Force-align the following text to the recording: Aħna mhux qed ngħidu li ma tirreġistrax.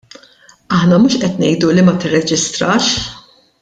Aħna 0.77 0.97
mhux 1.03 1.19
qed 1.25 1.35
ngħidu 1.45 1.69
li 1.77 1.83
ma 1.87 1.95
tirreġistrax. 2.01 2.93